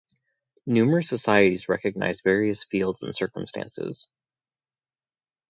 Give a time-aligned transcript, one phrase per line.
[0.65, 4.07] Numerous societies recognize various fields and circumstances.